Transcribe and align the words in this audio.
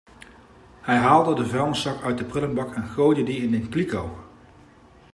Hij 0.81 0.95
haalde 0.97 1.35
de 1.35 1.45
vuilniszak 1.45 2.01
uit 2.03 2.17
de 2.17 2.23
prullenbak 2.25 2.75
en 2.75 2.87
gooide 2.87 3.23
die 3.23 3.41
in 3.43 3.53
een 3.53 3.69
kliko. 3.69 4.19